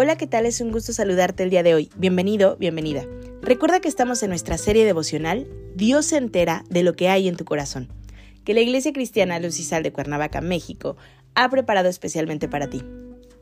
[0.00, 0.46] Hola, ¿qué tal?
[0.46, 1.90] Es un gusto saludarte el día de hoy.
[1.96, 3.04] Bienvenido, bienvenida.
[3.42, 7.36] Recuerda que estamos en nuestra serie devocional Dios se entera de lo que hay en
[7.36, 7.88] tu corazón,
[8.44, 10.96] que la Iglesia Cristiana Luz y Sal de Cuernavaca, México,
[11.34, 12.84] ha preparado especialmente para ti.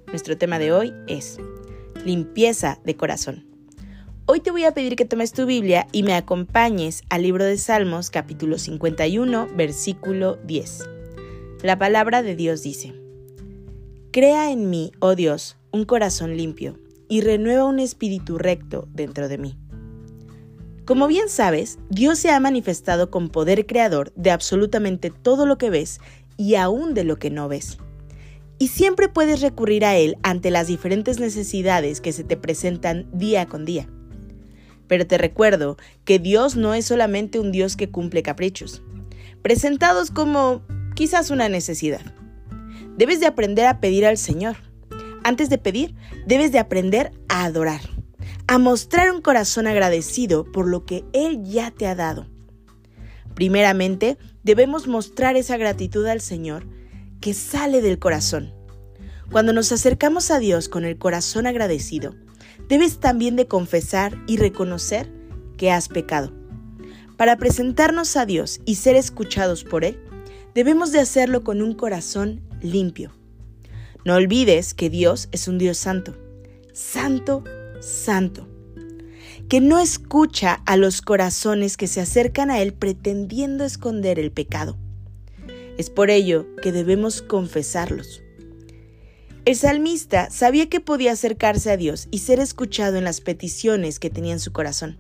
[0.06, 1.37] Nuestro tema de hoy es
[2.06, 3.45] limpieza de corazón.
[4.24, 7.59] Hoy te voy a pedir que tomes tu Biblia y me acompañes al libro de
[7.59, 10.88] Salmos capítulo 51, versículo 10.
[11.62, 12.95] La palabra de Dios dice,
[14.10, 19.38] Crea en mí, oh Dios, un corazón limpio y renueva un espíritu recto dentro de
[19.38, 19.57] mí.
[20.87, 25.68] Como bien sabes, Dios se ha manifestado con poder creador de absolutamente todo lo que
[25.68, 26.01] ves
[26.37, 27.79] y aún de lo que no ves.
[28.59, 33.46] Y siempre puedes recurrir a Él ante las diferentes necesidades que se te presentan día
[33.46, 33.88] con día.
[34.87, 38.83] Pero te recuerdo que Dios no es solamente un Dios que cumple caprichos,
[39.43, 40.63] presentados como
[40.95, 42.15] quizás una necesidad.
[42.96, 44.57] Debes de aprender a pedir al Señor.
[45.27, 45.93] Antes de pedir,
[46.24, 47.80] debes de aprender a adorar,
[48.46, 52.29] a mostrar un corazón agradecido por lo que Él ya te ha dado.
[53.35, 56.68] Primeramente, debemos mostrar esa gratitud al Señor
[57.21, 58.55] que sale del corazón.
[59.33, 62.15] Cuando nos acercamos a Dios con el corazón agradecido,
[62.68, 65.12] debes también de confesar y reconocer
[65.56, 66.33] que has pecado.
[67.16, 69.99] Para presentarnos a Dios y ser escuchados por Él,
[70.55, 73.12] debemos de hacerlo con un corazón limpio.
[74.06, 76.15] No olvides que Dios es un Dios santo,
[76.72, 77.43] santo,
[77.81, 78.47] santo,
[79.49, 84.78] que no escucha a los corazones que se acercan a Él pretendiendo esconder el pecado.
[85.77, 88.22] Es por ello que debemos confesarlos.
[89.44, 94.09] El salmista sabía que podía acercarse a Dios y ser escuchado en las peticiones que
[94.09, 94.97] tenía en su corazón.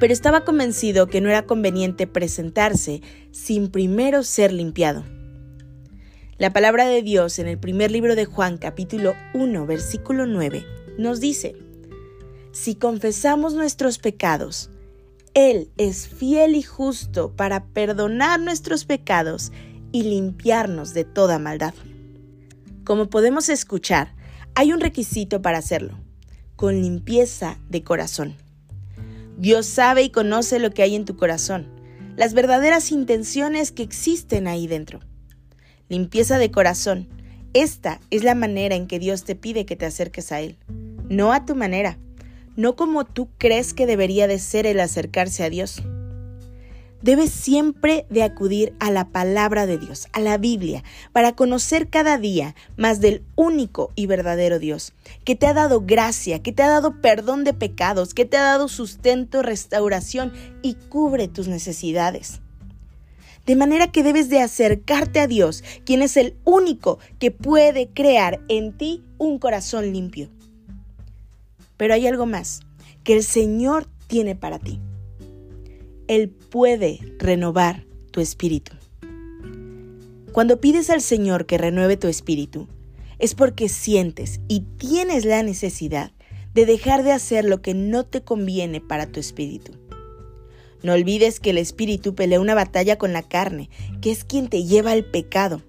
[0.00, 5.04] Pero estaba convencido que no era conveniente presentarse sin primero ser limpiado.
[6.38, 10.66] La palabra de Dios en el primer libro de Juan capítulo 1 versículo 9
[10.98, 11.56] nos dice,
[12.52, 14.68] Si confesamos nuestros pecados,
[15.32, 19.50] Él es fiel y justo para perdonar nuestros pecados
[19.92, 21.72] y limpiarnos de toda maldad.
[22.84, 24.14] Como podemos escuchar,
[24.54, 25.98] hay un requisito para hacerlo,
[26.54, 28.36] con limpieza de corazón.
[29.38, 31.66] Dios sabe y conoce lo que hay en tu corazón,
[32.14, 35.00] las verdaderas intenciones que existen ahí dentro
[35.88, 37.08] limpieza de corazón.
[37.52, 40.56] Esta es la manera en que Dios te pide que te acerques a Él,
[41.08, 41.98] no a tu manera,
[42.56, 45.82] no como tú crees que debería de ser el acercarse a Dios.
[47.02, 50.82] Debes siempre de acudir a la palabra de Dios, a la Biblia,
[51.12, 54.92] para conocer cada día más del único y verdadero Dios,
[55.24, 58.42] que te ha dado gracia, que te ha dado perdón de pecados, que te ha
[58.42, 60.32] dado sustento, restauración
[60.62, 62.40] y cubre tus necesidades.
[63.46, 68.40] De manera que debes de acercarte a Dios, quien es el único que puede crear
[68.48, 70.28] en ti un corazón limpio.
[71.76, 72.60] Pero hay algo más
[73.04, 74.80] que el Señor tiene para ti.
[76.08, 78.72] Él puede renovar tu espíritu.
[80.32, 82.66] Cuando pides al Señor que renueve tu espíritu,
[83.18, 86.12] es porque sientes y tienes la necesidad
[86.52, 89.72] de dejar de hacer lo que no te conviene para tu espíritu.
[90.82, 93.70] No olvides que el espíritu pelea una batalla con la carne,
[94.00, 95.62] que es quien te lleva al pecado.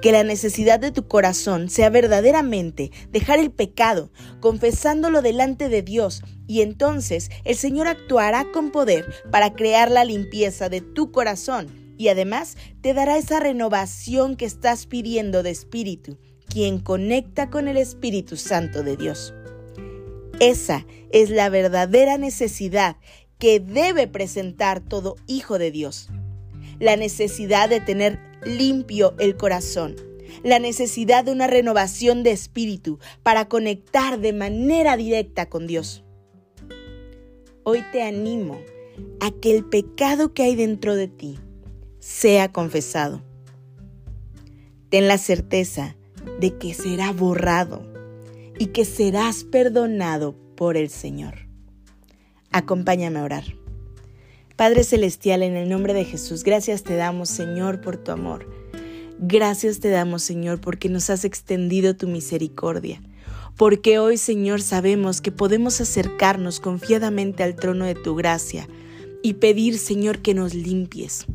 [0.00, 6.22] Que la necesidad de tu corazón sea verdaderamente dejar el pecado, confesándolo delante de Dios,
[6.46, 12.08] y entonces el Señor actuará con poder para crear la limpieza de tu corazón y
[12.08, 16.18] además te dará esa renovación que estás pidiendo de espíritu,
[16.48, 19.34] quien conecta con el Espíritu Santo de Dios.
[20.40, 22.96] Esa es la verdadera necesidad
[23.38, 26.08] que debe presentar todo hijo de Dios.
[26.78, 29.96] La necesidad de tener limpio el corazón.
[30.42, 36.04] La necesidad de una renovación de espíritu para conectar de manera directa con Dios.
[37.62, 38.58] Hoy te animo
[39.20, 41.38] a que el pecado que hay dentro de ti
[41.98, 43.22] sea confesado.
[44.90, 45.96] Ten la certeza
[46.40, 47.82] de que será borrado
[48.58, 51.43] y que serás perdonado por el Señor.
[52.56, 53.42] Acompáñame a orar.
[54.54, 58.48] Padre Celestial, en el nombre de Jesús, gracias te damos, Señor, por tu amor.
[59.18, 63.02] Gracias te damos, Señor, porque nos has extendido tu misericordia,
[63.56, 68.68] porque hoy, Señor, sabemos que podemos acercarnos confiadamente al trono de tu gracia
[69.20, 71.26] y pedir, Señor, que nos limpies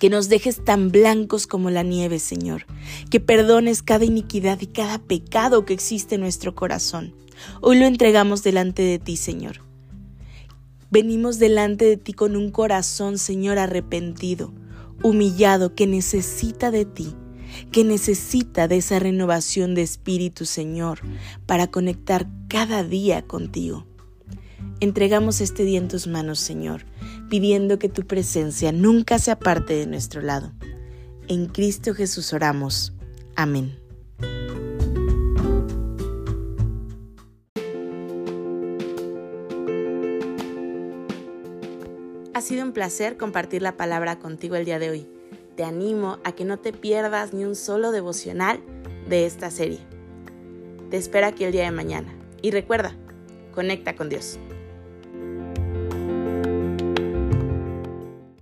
[0.00, 2.66] que nos dejes tan blancos como la nieve, Señor,
[3.10, 7.14] que perdones cada iniquidad y cada pecado que existe en nuestro corazón.
[7.60, 9.65] Hoy lo entregamos delante de ti, Señor.
[10.96, 14.54] Venimos delante de ti con un corazón, Señor, arrepentido,
[15.02, 17.14] humillado, que necesita de ti,
[17.70, 21.00] que necesita de esa renovación de espíritu, Señor,
[21.44, 23.86] para conectar cada día contigo.
[24.80, 26.86] Entregamos este día en tus manos, Señor,
[27.28, 30.54] pidiendo que tu presencia nunca se aparte de nuestro lado.
[31.28, 32.94] En Cristo Jesús oramos.
[33.34, 33.78] Amén.
[42.36, 45.08] Ha sido un placer compartir la palabra contigo el día de hoy.
[45.56, 48.60] Te animo a que no te pierdas ni un solo devocional
[49.08, 49.78] de esta serie.
[50.90, 52.14] Te espero aquí el día de mañana.
[52.42, 52.94] Y recuerda,
[53.54, 54.38] conecta con Dios.